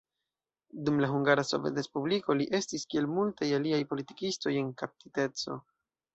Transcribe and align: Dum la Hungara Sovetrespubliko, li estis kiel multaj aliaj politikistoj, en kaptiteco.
Dum 0.85 0.95
la 1.03 1.09
Hungara 1.11 1.43
Sovetrespubliko, 1.49 2.37
li 2.39 2.47
estis 2.61 2.87
kiel 2.95 3.09
multaj 3.19 3.51
aliaj 3.59 3.83
politikistoj, 3.93 4.57
en 4.65 4.75
kaptiteco. 4.83 5.63